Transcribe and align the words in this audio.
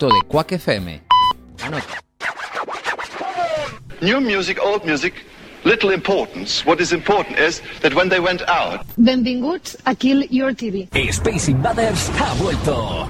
directo 0.00 0.08
de 0.08 0.20
Quack 0.26 0.52
FM. 0.58 1.00
Anota. 1.58 1.98
New 4.00 4.20
music, 4.20 4.58
old 4.62 4.84
music, 4.84 5.12
little 5.64 5.90
importance. 5.90 6.64
What 6.64 6.80
is 6.80 6.92
important 6.92 7.38
is 7.38 7.60
that 7.82 7.94
when 7.94 8.08
they 8.08 8.20
went 8.20 8.42
out, 8.48 8.86
Benvinguts 8.96 9.76
a 9.84 9.94
Kill 9.94 10.24
Your 10.30 10.52
TV. 10.52 10.88
Space 11.12 11.48
Invaders 11.48 12.08
ha 12.16 12.34
vuelto. 12.38 13.08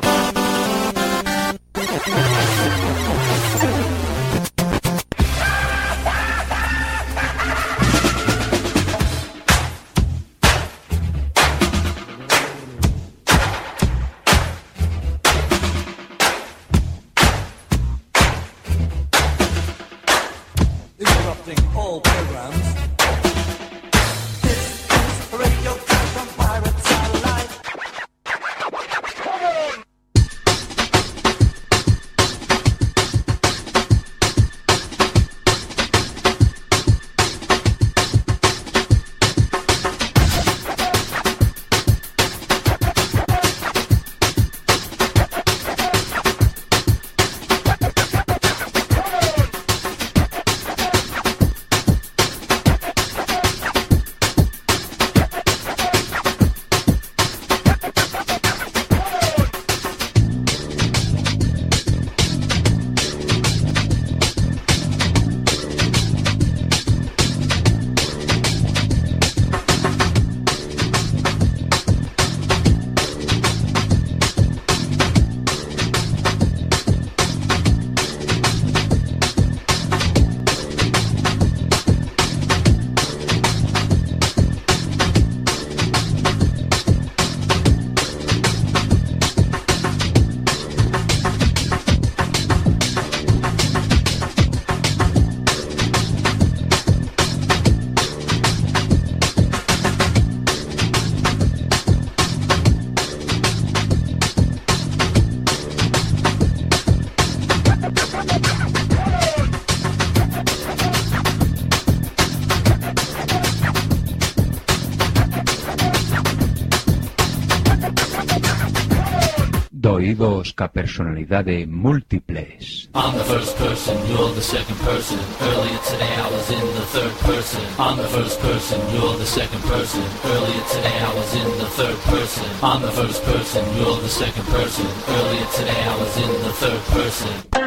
Doidos 120.61 120.69
ca 120.69 120.69
personalidade 120.69 121.67
múltiples. 121.67 122.91
I'm 122.95 123.17
the 123.17 123.25
first 123.25 123.57
person, 123.57 123.97
you're 124.09 124.35
the 124.35 124.43
second 124.43 124.77
person. 124.81 125.19
Earlier 125.41 125.81
today 125.89 126.15
I 126.17 126.29
was 126.31 126.51
in 126.51 126.67
the 126.77 126.87
third 126.93 127.15
person. 127.25 127.63
I'm 127.79 127.97
the 127.97 128.09
first 128.09 128.39
person, 128.41 128.79
you're 128.93 129.17
the 129.17 129.25
second 129.25 129.63
person. 129.63 130.03
Earlier 130.25 130.65
today 130.69 130.99
I 131.01 131.15
was 131.15 131.35
in 131.35 131.49
the 131.59 131.71
third 131.79 131.99
person. 132.13 132.45
I'm 132.63 132.83
the 132.83 132.93
first 132.93 133.23
person, 133.25 133.65
you're 133.77 134.01
the 134.01 134.09
second 134.09 134.47
person. 134.49 134.87
Earlier 135.09 135.47
today 135.57 135.83
I 135.83 135.97
was 135.97 136.17
in 136.17 136.33
the 136.45 136.53
third 136.53 136.83
person. 136.93 137.60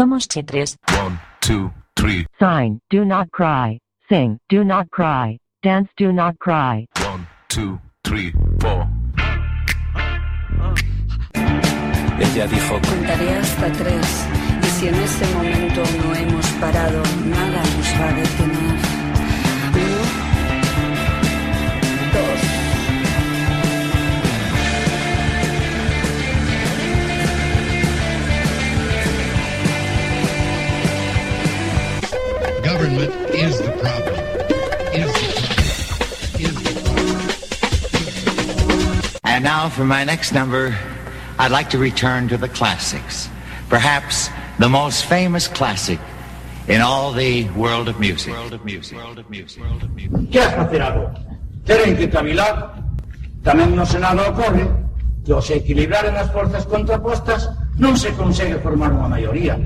Somos 0.00 0.26
chitres. 0.26 0.78
One, 0.98 1.20
two, 1.42 1.70
three. 1.94 2.24
Sign, 2.38 2.80
do 2.88 3.04
not 3.04 3.30
cry. 3.30 3.78
Sing, 4.08 4.38
do 4.48 4.64
not 4.64 4.88
cry. 4.90 5.36
Dance, 5.62 5.90
do 5.94 6.10
not 6.10 6.38
cry. 6.38 6.86
One, 7.04 7.26
two, 7.50 7.78
three, 8.02 8.32
four. 8.60 8.88
Ella 12.18 12.46
dijo, 12.46 12.80
Contaré 12.80 13.36
hasta 13.40 13.72
tres 13.72 14.26
y 14.62 14.66
si 14.70 14.88
en 14.88 14.94
ese 14.94 15.34
momento 15.34 15.82
no 15.98 16.14
hemos 16.14 16.46
parado, 16.52 17.02
nada 17.26 17.62
nos 17.62 18.00
va 18.00 18.08
a 18.08 18.12
detener. 18.14 18.69
Government 32.80 33.12
is 33.36 33.60
the 33.60 33.72
problem. 33.76 34.16
Is 34.96 35.12
the 35.12 35.28
problem. 35.36 36.40
Is 36.40 36.56
the 36.64 36.72
problem. 36.80 37.20
And 39.24 39.44
now 39.44 39.68
for 39.68 39.84
my 39.84 40.02
next 40.02 40.32
number, 40.32 40.74
I'd 41.38 41.50
like 41.50 41.68
to 41.70 41.78
return 41.78 42.28
to 42.28 42.38
the 42.38 42.48
classics. 42.48 43.28
Perhaps 43.68 44.30
the 44.58 44.70
most 44.70 45.04
famous 45.04 45.46
classic 45.46 46.00
in 46.68 46.80
all 46.80 47.12
the 47.12 47.44
world 47.50 47.86
of 47.90 48.00
music. 48.00 48.32
World 48.32 48.54
of 48.54 48.64
music. 48.64 48.96
World 48.96 49.18
of 49.18 49.28
music. 49.28 49.62
World 49.62 49.82
of 49.82 49.90
music. 49.94 50.30
Que 50.32 50.40
has 50.40 50.54
facer 50.54 50.80
agora? 50.80 51.12
Que 51.66 52.08
cavilar. 52.08 52.80
Tamén 53.44 53.76
no 53.76 53.84
Senado 53.84 54.24
ocorre 54.24 54.64
que 55.20 55.36
ao 55.36 55.44
se 55.44 55.60
equilibraren 55.60 56.16
as 56.16 56.32
forzas 56.32 56.64
contrapostas 56.64 57.44
non 57.76 57.92
se 58.00 58.08
consegue 58.16 58.56
formar 58.64 58.88
unha 58.88 59.04
maioría. 59.04 59.60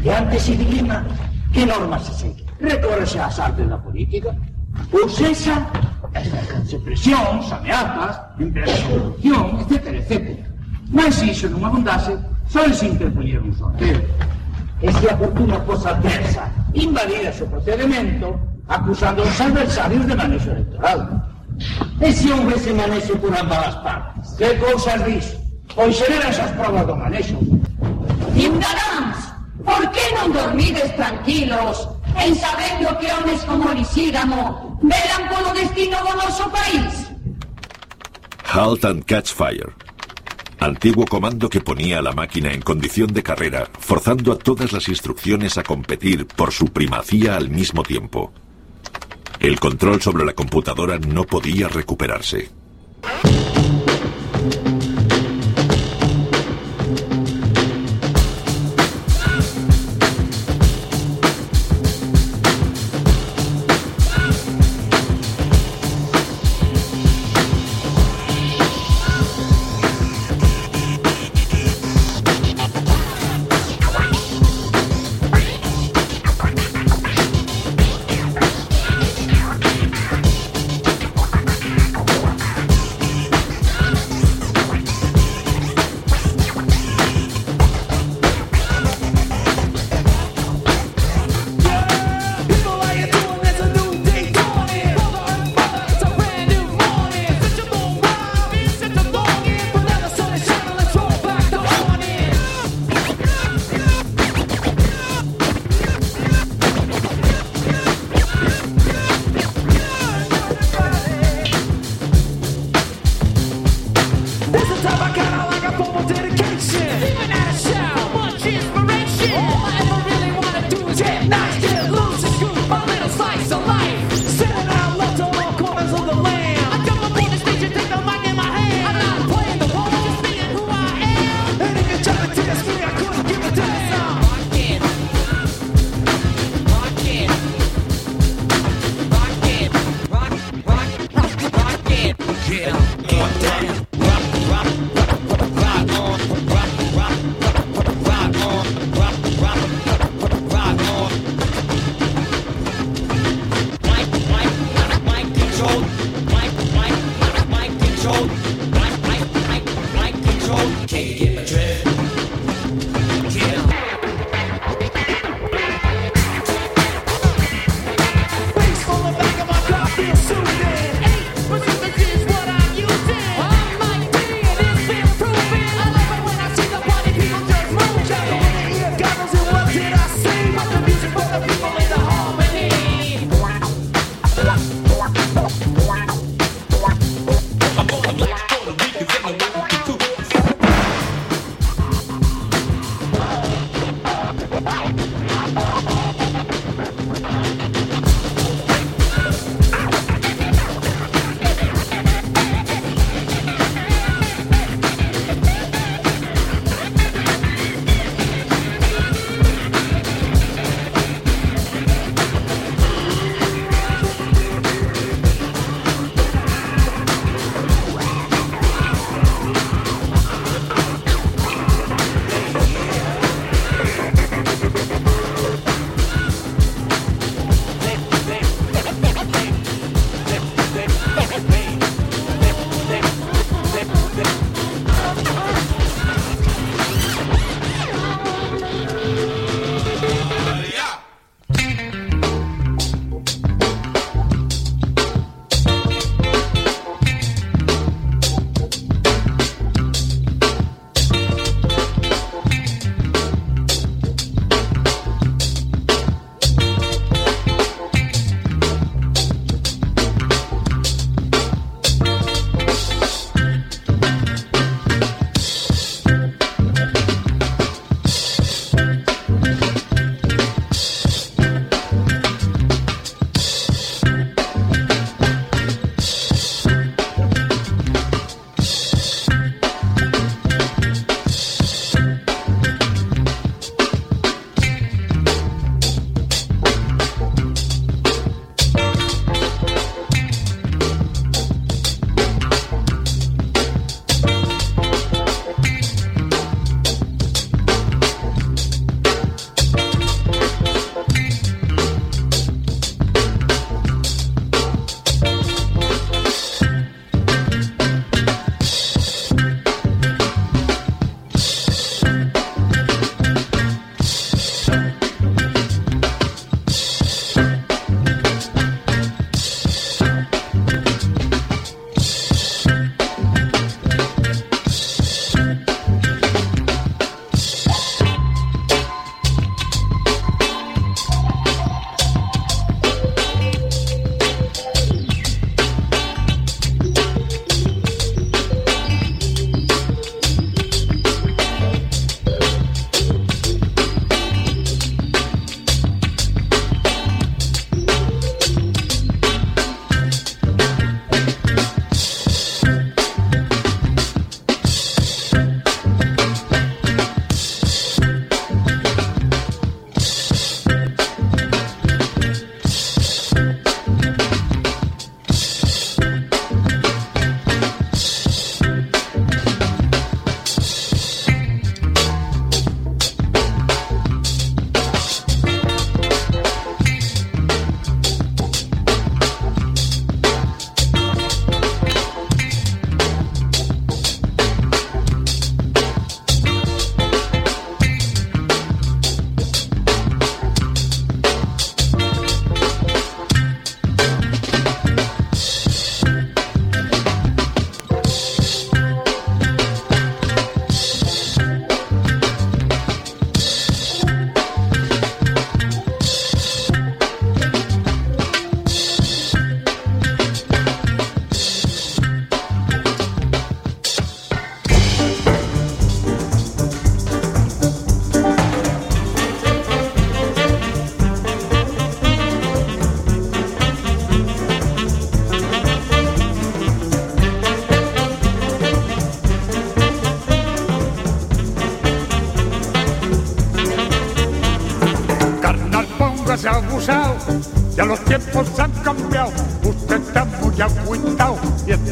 E 0.00 0.08
ante 0.08 0.40
ese 0.40 0.56
que 1.52 1.66
normas 1.66 2.04
se 2.06 2.14
segue? 2.14 2.44
Recórrese 2.60 3.18
ás 3.18 3.38
artes 3.38 3.68
da 3.68 3.78
política. 3.78 4.34
Ou 4.92 5.08
sexa, 5.08 5.66
exercense 6.14 6.78
presións, 6.78 7.50
ameazas, 7.52 8.20
empresa 8.38 8.76
de 8.76 8.84
corrupción, 8.94 9.44
etc, 9.60 9.86
etc. 10.00 10.14
Mas 10.90 11.20
iso 11.22 11.48
non 11.48 11.64
abundase, 11.64 12.16
só 12.48 12.64
se 12.72 12.88
interponía 12.88 13.40
un 13.40 13.52
sorteo. 13.52 14.00
E 14.80 14.92
se 14.92 15.10
a 15.10 15.16
fortuna 15.18 15.58
fosa 15.66 15.90
adversa, 15.90 16.46
invalidase 16.72 17.42
o 17.42 17.50
procedimento, 17.50 18.38
acusando 18.68 19.22
aos 19.22 19.40
adversarios 19.40 20.06
de 20.06 20.14
manexo 20.14 20.50
electoral. 20.50 21.00
E 22.00 22.12
se 22.12 22.30
houvese 22.30 22.72
manexo 22.72 23.18
por 23.18 23.34
ambas 23.34 23.58
as 23.66 23.76
partes? 23.82 24.26
Que 24.38 24.54
cousas 24.62 25.02
dis? 25.04 25.26
Pois 25.74 25.96
serán 25.96 26.30
esas 26.30 26.50
provas 26.54 26.86
do 26.86 26.94
manexo. 26.94 27.36
Ciudadanos, 28.38 28.97
por 29.68 29.84
que 29.92 30.06
non 30.16 30.32
dormides 30.32 30.88
tranquilos 30.96 31.92
en 32.16 32.32
sabendo 32.32 32.88
que 32.96 33.12
homes 33.12 33.40
como 33.44 33.68
Lisígamo 33.76 34.80
velan 34.80 35.22
polo 35.28 35.52
destino 35.52 36.00
do 36.00 36.48
país? 36.48 36.92
Halt 38.48 38.82
and 38.88 39.04
Catch 39.04 39.36
Fire. 39.36 39.76
Antiguo 40.58 41.04
comando 41.04 41.52
que 41.52 41.60
ponía 41.60 42.00
a 42.00 42.02
la 42.02 42.16
máquina 42.16 42.50
en 42.50 42.62
condición 42.64 43.12
de 43.12 43.22
carrera, 43.22 43.68
forzando 43.78 44.32
a 44.32 44.38
todas 44.38 44.72
las 44.72 44.88
instrucciones 44.88 45.58
a 45.58 45.62
competir 45.62 46.26
por 46.26 46.50
su 46.50 46.66
primacía 46.72 47.36
al 47.36 47.50
mismo 47.50 47.84
tiempo. 47.84 48.32
El 49.38 49.60
control 49.60 50.02
sobre 50.02 50.24
la 50.24 50.32
computadora 50.32 50.98
no 50.98 51.24
podía 51.24 51.68
recuperarse. 51.68 52.50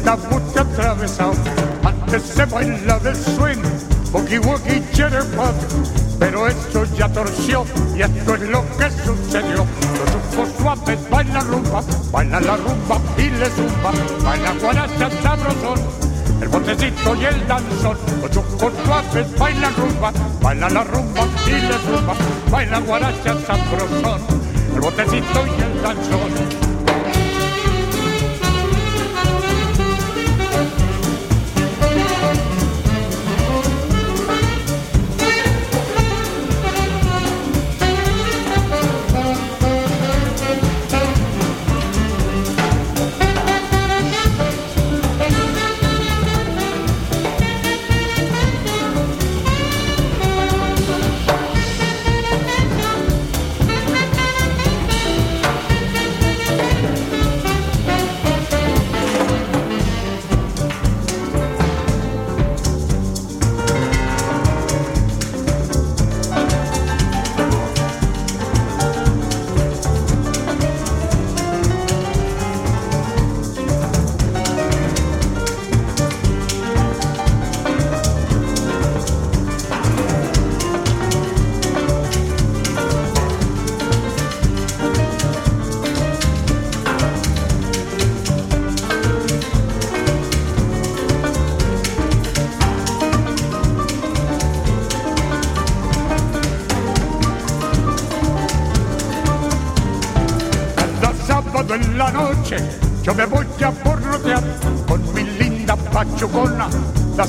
да 0.07 0.15
будь 0.15 0.46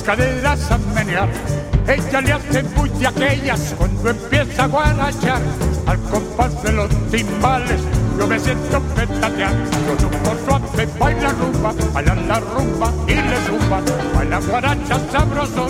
caderas 0.08 0.70
a 0.70 0.78
menear. 0.94 1.28
Ella 1.86 2.20
le 2.22 2.32
hace 2.32 2.62
muy 2.62 2.90
aquellas 3.04 3.74
cuando 3.76 4.08
empieza 4.08 4.64
a 4.64 4.66
guarachar 4.66 5.42
al 5.84 5.98
compás 6.10 6.62
de 6.62 6.72
los 6.72 6.88
timbales. 7.10 7.80
Yo 8.18 8.26
me 8.26 8.38
siento 8.40 8.80
petatear 8.96 9.52
con 9.86 10.04
un 10.06 10.10
poco 10.22 10.36
suave, 10.46 10.88
baila 10.98 11.28
rumba, 11.28 11.74
baila 11.92 12.14
la 12.14 12.40
rumba 12.40 12.90
y 13.06 13.16
le 13.16 13.36
zumba, 13.46 13.82
baila 14.14 14.40
guaracha 14.40 14.98
sabrosón 15.12 15.68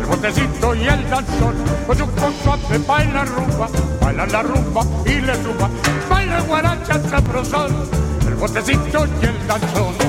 el 0.00 0.06
botecito 0.06 0.74
y 0.74 0.82
el 0.82 1.10
danzón, 1.10 1.54
con 1.86 2.02
un 2.02 2.34
suave 2.42 2.78
baila 2.86 3.24
rumba, 3.24 3.68
baila 4.02 4.26
la 4.26 4.42
rumba 4.42 4.82
y 5.06 5.14
le 5.22 5.34
zumba, 5.36 5.70
baila 6.10 6.40
guaracha 6.42 7.00
sabrosón, 7.08 7.72
el 8.28 8.34
botecito 8.34 9.06
y 9.22 9.24
el 9.24 9.46
danzón. 9.46 10.01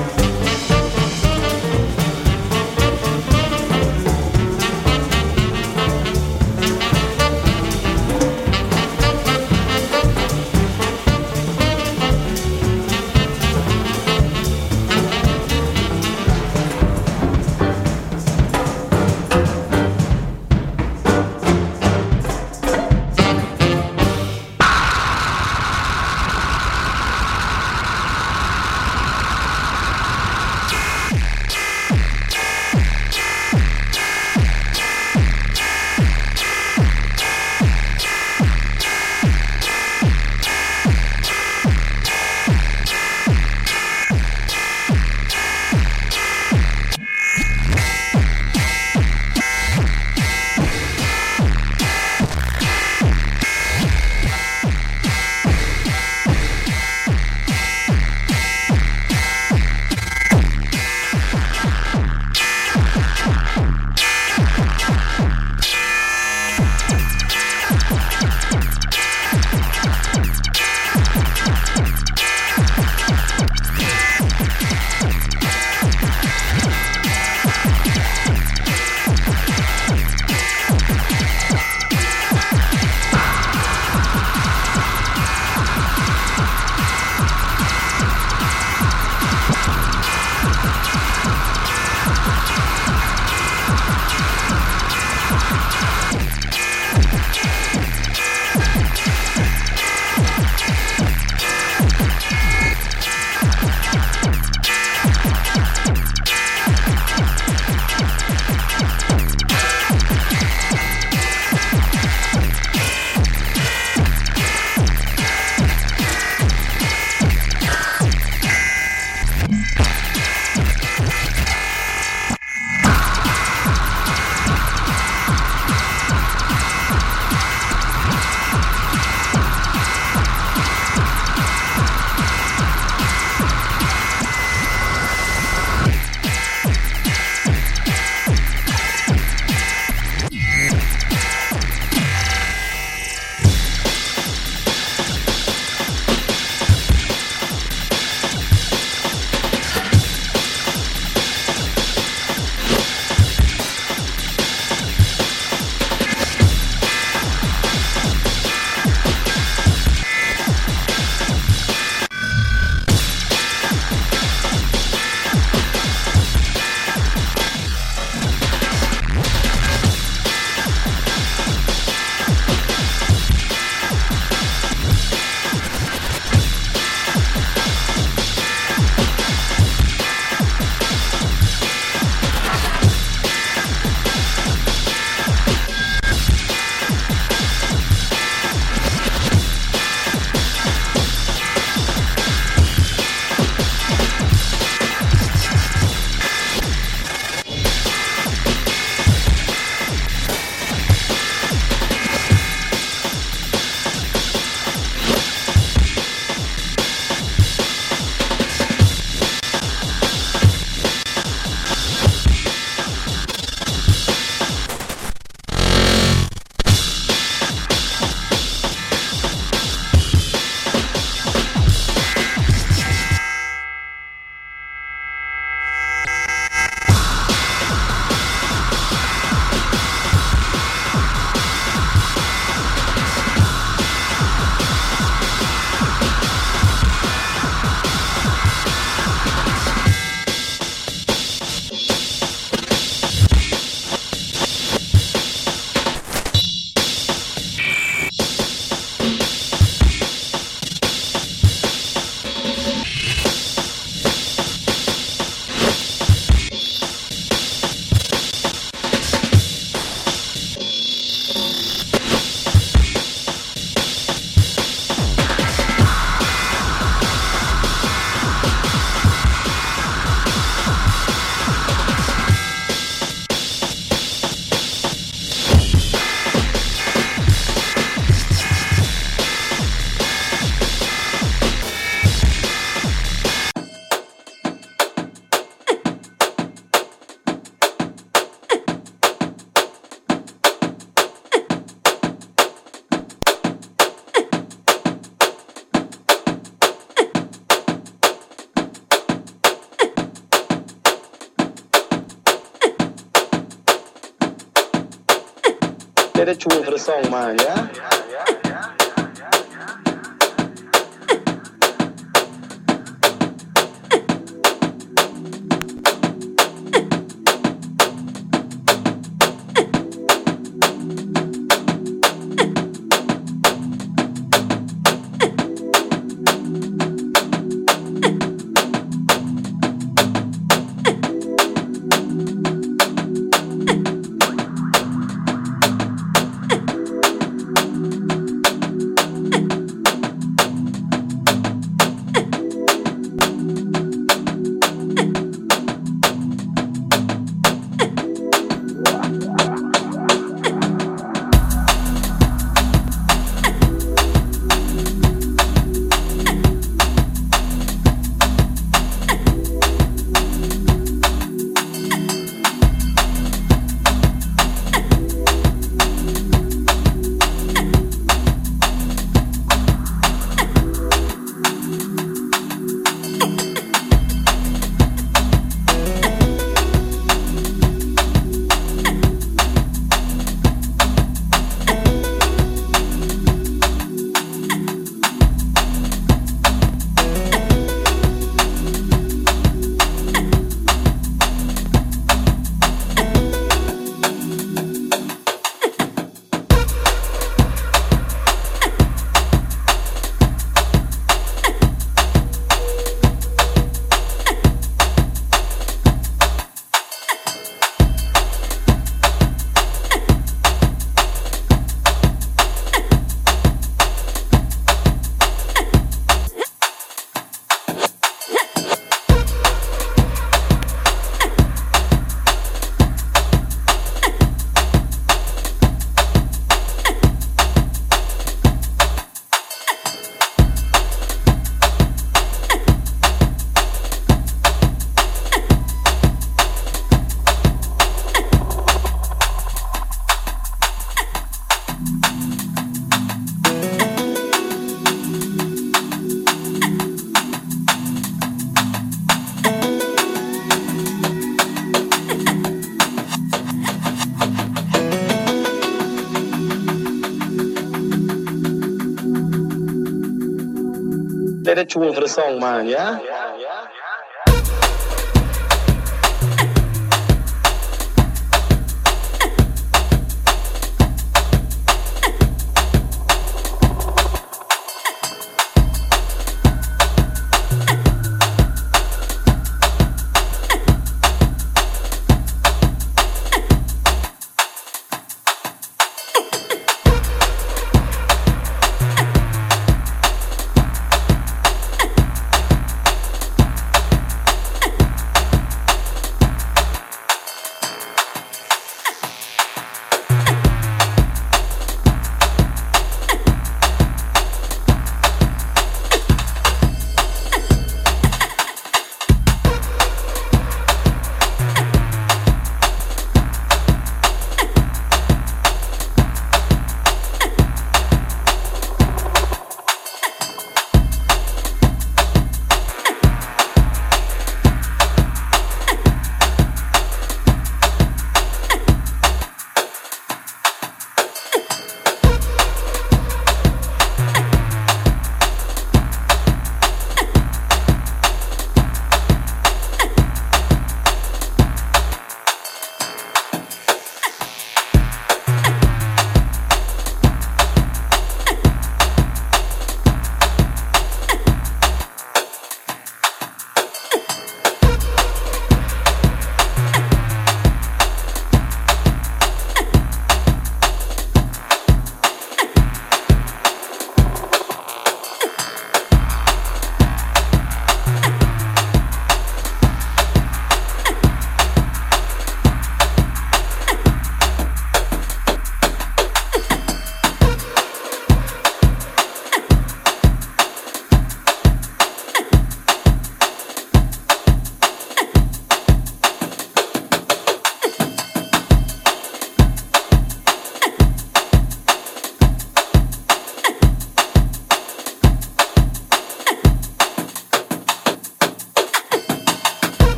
Song, 462.14 462.40
man, 462.40 462.68
yeah? 462.68 463.00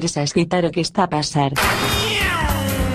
Non 0.00 0.08
esperes 0.08 0.16
a 0.16 0.24
escritar 0.24 0.64
o 0.64 0.72
que 0.72 0.80
está 0.80 1.04
a 1.04 1.12
pasar. 1.12 1.52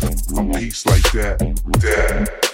that, 0.00 0.38
a 0.38 0.58
piece 0.58 0.86
like 0.86 1.12
that, 1.12 1.38
that. 1.80 2.46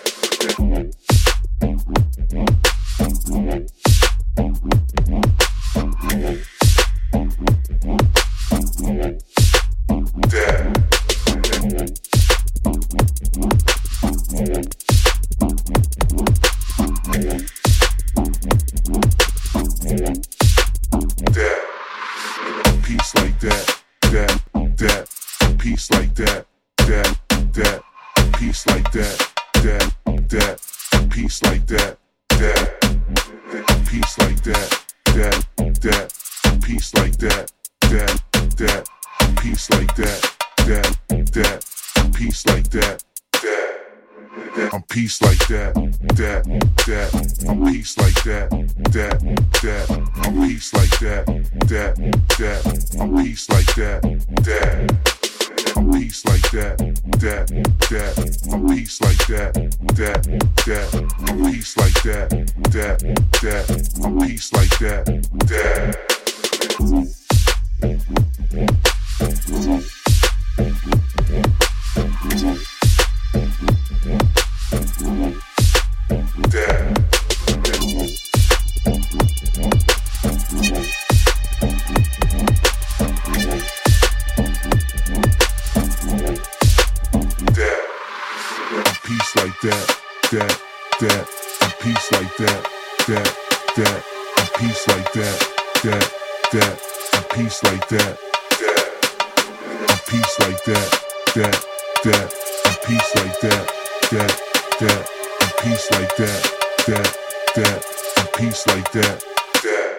that, 104.83 105.09
and 105.41 105.53
peace 105.63 105.91
like 105.93 106.17
that, 106.17 106.43
that, 106.87 107.17
that, 107.55 107.81
and 108.19 108.33
peace 108.35 108.67
like 108.67 108.91
that, 108.93 109.25
that. 109.63 109.93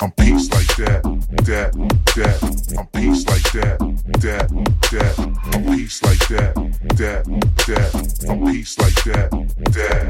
I'm 0.00 0.12
peace 0.12 0.48
like 0.50 0.76
that, 0.76 1.02
that, 1.42 1.72
that. 2.14 2.76
I'm 2.78 2.86
peace 2.86 3.26
like 3.26 3.50
that, 3.52 3.78
that, 4.20 4.48
that. 4.92 5.18
I'm 5.52 5.64
peace 5.76 6.02
like 6.04 6.28
that, 6.28 6.54
that, 6.96 7.24
that. 7.66 7.94
I'm 8.30 8.46
peace 8.46 8.78
like 8.78 9.04
that, 9.04 9.30
that. 9.74 10.06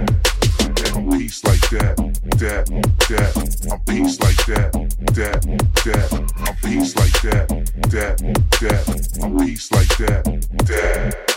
I'm 0.94 1.10
peace 1.10 1.44
like 1.44 1.70
that, 1.70 1.96
that, 2.36 2.66
that. 3.08 3.32
I'm 3.72 3.80
peace 3.86 4.20
like 4.20 4.44
that, 4.46 4.72
that, 5.14 5.40
that. 5.84 6.08
I'm 6.38 6.56
peace 6.56 6.94
like 6.96 7.22
that, 7.22 7.48
that, 7.88 8.18
that. 8.60 8.82
I'm 9.22 9.38
peace 9.38 9.72
like 9.72 9.96
that, 9.96 10.24
that. 10.66 11.30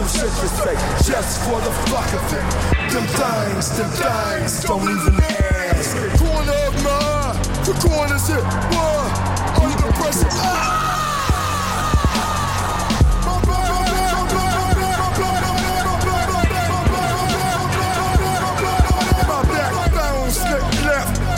some 0.00 0.20
shit 0.20 0.32
to 0.40 0.48
say 0.48 0.74
just 1.04 1.40
for 1.44 1.60
the 1.60 1.72
fuck 1.90 2.08
of 2.14 2.32
it. 2.32 2.46
Them 2.92 3.06
things, 3.06 3.76
them 3.76 3.90
things, 3.90 4.64
don't 4.64 4.82
even 4.82 5.14
ask. 5.20 5.96
Corner 6.18 6.58
of 6.68 6.84
my 6.84 6.90
eye, 6.90 7.36
the 7.64 7.74
corner's 7.84 8.28
hit. 8.28 8.44
What? 8.72 9.60
Under 9.60 9.92
pressure. 9.98 10.28
Ah! 10.30 10.86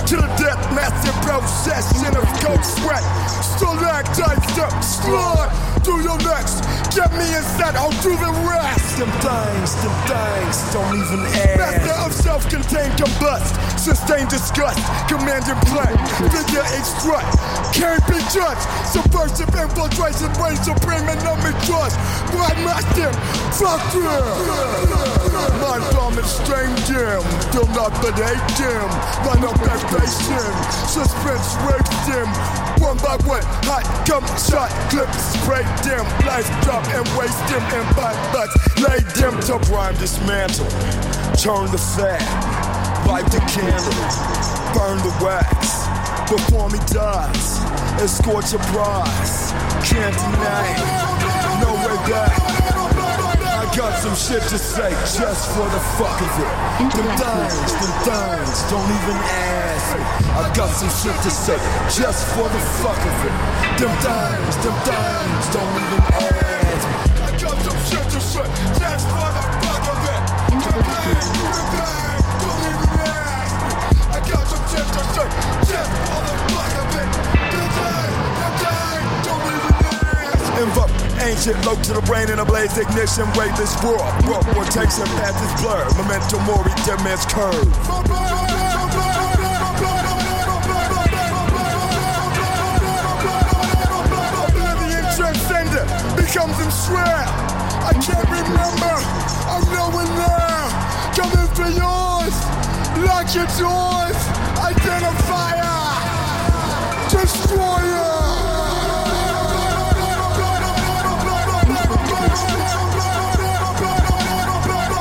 To 0.06 0.16
the 0.18 0.26
death, 0.36 0.60
massive 0.74 1.14
procession 1.24 2.14
of 2.14 2.24
cold 2.44 2.62
sweat. 2.62 3.02
Still 3.40 3.80
act 3.86 4.18
diced 4.18 4.58
up, 4.58 4.84
slide 4.84 5.48
through 5.82 6.02
your 6.02 6.18
next 6.18 6.81
Get 6.94 7.10
me 7.12 7.24
in 7.24 7.42
set, 7.56 7.74
I'll 7.74 7.90
do 8.02 8.12
the 8.20 8.32
rest. 8.44 8.98
Them 8.98 9.08
things, 9.24 9.74
them 9.80 9.96
things, 10.04 10.60
don't 10.74 10.92
even 10.92 11.24
ask. 11.24 11.56
Master 11.56 11.96
of 12.04 12.12
self-contained 12.12 12.92
combust, 13.00 13.56
sustained 13.82 14.30
disgust, 14.30 14.78
commanding 15.10 15.58
play, 15.66 15.90
figure 16.30 16.62
extract, 16.78 17.34
can't 17.74 17.98
be 18.06 18.22
judged. 18.30 18.62
Subversive 18.86 19.50
infiltration, 19.50 20.30
reign 20.38 20.54
supreme 20.62 21.02
and 21.10 21.18
no 21.26 21.34
mistrust. 21.42 21.98
Blood 22.30 22.54
master, 22.62 23.10
fuck 23.58 23.82
you. 23.90 24.06
Mind 25.58 25.82
bombing 25.90 26.22
strange 26.30 26.86
him, 26.86 27.26
still 27.50 27.66
not 27.74 27.90
hate 28.14 28.54
him. 28.54 28.86
Run 29.26 29.42
up 29.50 29.58
that 29.66 29.82
patient, 29.90 30.54
suspense 30.86 31.58
rapes 31.66 32.06
him. 32.06 32.30
One 32.78 32.98
by 33.02 33.18
one, 33.26 33.42
hot 33.66 33.82
come 34.06 34.26
shot, 34.38 34.70
clip, 34.94 35.10
spray 35.10 35.66
them, 35.82 36.06
life 36.22 36.46
drop 36.62 36.86
and 36.94 37.06
waste 37.18 37.42
them 37.50 37.62
in 37.74 37.86
by 37.98 38.14
butts. 38.30 38.54
Lay 38.78 39.02
them 39.18 39.34
to 39.50 39.58
prime 39.66 39.94
dismantle, 39.98 40.70
turn 41.34 41.66
the 41.74 41.78
fat, 41.78 42.22
light 43.12 43.28
the 43.28 43.44
candle, 43.44 43.92
burn 44.72 44.96
the 45.04 45.12
wax. 45.20 45.84
Before 46.32 46.64
me 46.72 46.80
dies, 46.88 47.60
escort 48.00 48.48
your 48.48 48.64
prize. 48.72 49.52
Can't 49.84 50.16
deny 50.16 50.64
no 51.60 51.76
way 51.84 51.96
back. 52.08 52.32
I 53.52 53.68
got 53.76 53.92
some 54.00 54.16
shit 54.16 54.40
to 54.48 54.56
say 54.56 54.88
just 55.12 55.44
for 55.52 55.68
the 55.68 55.82
fuck 56.00 56.16
of 56.24 56.32
it. 56.40 56.52
Them 56.96 57.08
things, 57.20 57.72
them 57.84 57.92
things, 58.08 58.58
don't 58.72 58.88
even 58.88 59.18
ask 59.20 59.92
me. 59.92 60.00
I 60.32 60.48
got 60.56 60.72
some 60.72 60.92
shit 60.96 61.18
to 61.20 61.30
say 61.30 61.60
just 61.92 62.24
for 62.32 62.48
the 62.48 62.62
fuck 62.80 62.96
of 62.96 63.18
it. 63.28 63.34
Them 63.76 63.92
things, 64.00 64.56
them 64.64 64.76
things, 64.88 65.44
don't 65.52 65.76
even 65.84 66.00
ask 66.16 66.84
me. 66.88 66.96
I 67.20 67.30
got 67.36 67.56
some 67.60 67.80
shit 67.92 68.06
to 68.08 68.20
say 68.24 68.48
just 68.80 69.04
for 69.04 69.28
the 69.36 69.44
fuck 69.60 69.84
of 69.92 70.00
it. 70.00 70.22
Them 70.48 70.72
them 71.92 72.11
Invoke 80.62 80.90
ancient 81.20 81.58
low 81.66 81.74
to 81.82 81.92
the 81.92 82.02
brain 82.06 82.30
in 82.30 82.38
a 82.38 82.44
blaze 82.44 82.78
ignition 82.78 83.26
weightless 83.36 83.74
world 83.82 84.00
world 84.24 84.46
rotation 84.56 85.04
path 85.20 85.36
is 85.44 85.52
blurred 85.60 85.90
memento 85.98 86.38
mori 86.46 86.70
dead 86.86 87.02
man's 87.04 87.26
curve 87.26 87.52
Oblivion 94.42 95.04
transcendent 95.16 95.88
becomes 96.16 96.56
enshrouded. 96.64 97.28
I 97.84 97.92
can't 98.00 98.28
remember. 98.30 98.94
I'm 99.50 99.64
nowhere 99.74 100.08
now. 100.16 100.70
Coming 101.14 101.48
for 101.56 101.68
yours. 101.68 102.34
Lock 103.04 103.34
your 103.34 103.46
doors. 103.58 104.01
Identifier. 104.82 105.78
Destroyer. 107.08 108.02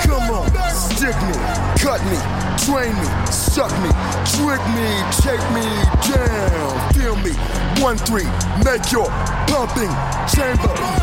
Come 0.05 0.29
on, 0.29 0.49
stick 0.69 1.17
me, 1.23 1.33
cut 1.81 2.01
me, 2.05 2.17
train 2.63 2.93
me, 2.93 3.07
suck 3.31 3.71
me, 3.81 3.89
trick 4.29 4.61
me, 4.75 4.87
take 5.17 5.41
me 5.51 5.65
down, 6.13 6.93
feel 6.93 7.15
me. 7.15 7.31
One 7.81 7.97
three, 7.97 8.27
make 8.63 8.91
your 8.91 9.09
pumping 9.47 9.89
chamber 10.27 11.00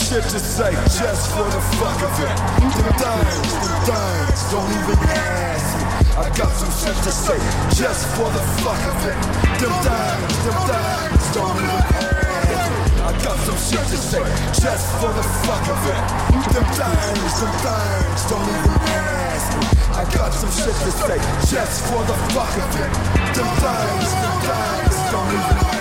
shit 0.00 0.24
to 0.24 0.40
say 0.40 0.72
just 0.96 1.30
for 1.36 1.44
the 1.44 1.60
fuck 1.76 2.00
of 2.00 2.14
it. 2.24 2.36
Them 2.60 2.92
things, 2.96 3.52
them 3.52 3.76
things, 3.84 4.40
don't 4.50 4.70
even 4.72 4.98
ask 5.12 5.68
me. 5.76 5.84
I 6.16 6.26
got 6.36 6.52
some 6.56 6.72
shit 6.72 6.96
to 7.04 7.12
say 7.12 7.38
just 7.76 8.06
for 8.16 8.28
the 8.32 8.44
fuck 8.64 8.80
of 8.80 8.98
it. 9.04 9.18
Them 9.60 9.74
things, 9.84 10.36
them 10.44 10.58
things, 10.68 11.24
don't 11.36 11.56
even 11.60 11.84
ask 11.92 12.70
me. 12.70 13.02
I 13.04 13.12
got 13.24 13.38
some 13.44 13.60
shit 13.60 13.84
to 13.92 13.98
say 14.00 14.24
just 14.56 14.86
for 15.00 15.12
the 15.12 15.26
fuck 15.44 15.66
of 15.68 15.82
it. 15.84 16.02
Them 16.48 16.66
things, 16.78 17.34
them 17.40 17.54
things, 17.60 18.22
don't 18.30 18.48
even 18.56 18.76
ask 18.88 19.48
me. 19.58 19.66
I 20.00 20.04
got 20.16 20.32
some 20.32 20.52
shit 20.54 20.76
to 20.86 20.90
say 20.96 21.18
just 21.52 21.84
for 21.88 22.00
the 22.08 22.16
fuck 22.32 22.54
of 22.56 22.72
it. 22.80 22.92
Them 23.36 23.50
things, 23.60 24.10
them 24.16 24.36
things, 24.48 24.96
don't 25.12 25.28
even 25.28 25.56
ask 25.60 25.74
me. 25.74 25.79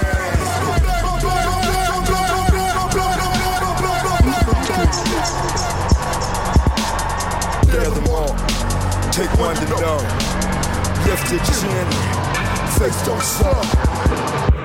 Take 9.20 9.38
one 9.38 9.54
to 9.54 9.66
know. 9.82 9.98
Lift 11.06 11.30
your 11.30 11.44
chin, 11.44 11.88
face 12.80 13.06
don't 13.06 13.22
suck. 13.22 14.59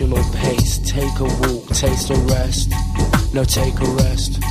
Emotional 0.00 0.40
pace. 0.40 0.78
Take 0.78 1.20
a 1.20 1.24
walk, 1.24 1.68
taste 1.68 2.10
a 2.10 2.14
rest. 2.34 2.72
No, 3.32 3.44
take 3.44 3.78
a 3.80 3.86
rest. 4.02 4.42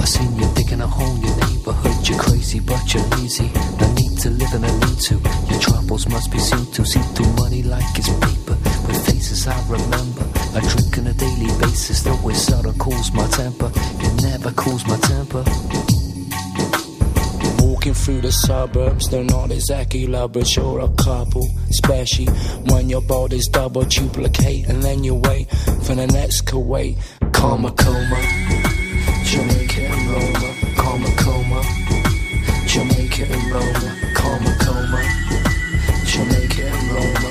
I 0.00 0.04
seen 0.04 0.34
you 0.36 0.48
digging 0.54 0.80
a 0.80 0.86
hole 0.86 1.14
in 1.16 1.22
your 1.22 1.36
neighborhood. 1.36 2.08
You're 2.08 2.18
crazy, 2.18 2.58
but 2.58 2.92
you're 2.92 3.04
lazy. 3.16 3.50
No 3.78 3.92
need 3.94 4.18
to 4.18 4.30
live 4.30 4.52
and 4.54 4.66
I 4.66 4.72
need 4.80 4.98
to. 5.06 5.14
Your 5.50 5.60
troubles 5.60 6.08
must 6.08 6.32
be 6.32 6.38
seen 6.38 6.66
to. 6.72 6.84
See 6.84 7.00
through 7.14 7.32
money 7.34 7.62
like 7.62 7.96
it's 7.96 8.08
paper. 8.08 8.58
With 8.86 9.06
faces 9.06 9.46
I 9.46 9.56
remember. 9.68 10.26
I 10.54 10.60
drink 10.66 10.98
on 10.98 11.06
a 11.06 11.12
daily 11.12 11.50
basis. 11.60 12.02
Though 12.02 12.28
it 12.28 12.34
seldom 12.34 12.76
cools 12.78 13.12
my 13.12 13.26
temper. 13.28 13.70
It 13.74 14.22
never 14.22 14.50
cools 14.52 14.86
my 14.86 14.96
temper. 14.98 15.44
Walking 17.82 17.94
through 17.94 18.20
the 18.20 18.30
suburbs, 18.30 19.08
they're 19.08 19.24
not 19.24 19.50
exactly 19.50 20.06
lovers, 20.06 20.54
you're 20.54 20.78
a 20.78 20.88
couple. 21.02 21.48
Especially 21.68 22.26
when 22.70 22.88
your 22.88 23.00
body's 23.02 23.48
double 23.48 23.82
duplicate, 23.82 24.68
and 24.68 24.80
then 24.80 25.02
you 25.02 25.16
wait 25.16 25.50
for 25.82 25.96
the 25.96 26.06
next 26.06 26.42
Kuwait. 26.42 26.96
Karma 27.32 27.72
coma, 27.72 28.20
Jamaica 29.24 29.82
and 29.82 30.10
Roma. 30.12 30.54
Karma 30.76 31.10
coma, 31.16 31.62
Jamaica 32.68 33.24
and 33.24 33.50
Roma. 33.50 33.96
Karma 34.14 34.56
coma, 34.60 35.02
Jamaica 36.06 36.68
and 36.68 36.92
Roma. 36.92 37.21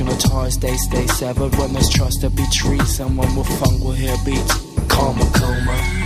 Emotional 0.00 0.30
ties, 0.30 0.58
they 0.58 0.74
stay 0.78 1.06
severed 1.08 1.54
when 1.56 1.74
there's 1.74 1.90
trust 1.90 2.22
to 2.22 2.30
be 2.30 2.44
treated. 2.50 2.86
Someone 2.86 3.36
with 3.36 3.46
funk 3.60 3.84
will 3.84 3.92
hear 3.92 4.16
beats. 4.24 4.54
Karma 4.88 5.30
coma, 5.34 5.99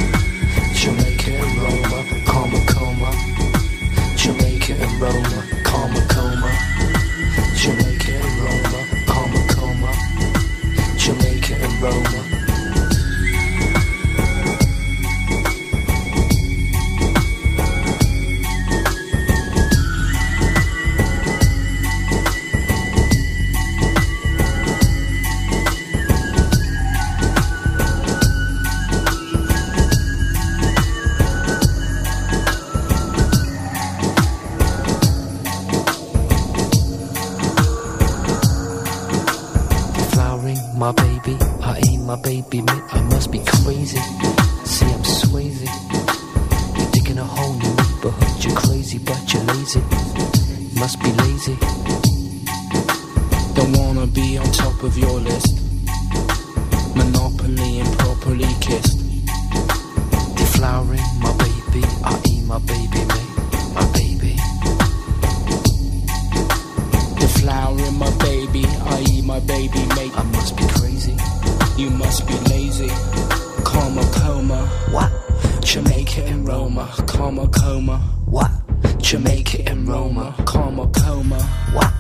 What? 78.27 78.51
Jamaica 78.99 79.69
and 79.69 79.87
Roma, 79.89 80.35
Karma 80.47 80.89
coma. 80.89 81.41
What? 81.73 81.93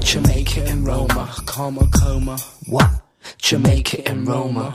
Jamaica 0.00 0.64
and 0.64 0.86
Roma, 0.86 1.28
Karma 1.46 1.86
coma. 1.88 2.38
What? 2.66 2.90
Jamaica 3.38 4.08
and 4.08 4.26
Roma. 4.26 4.74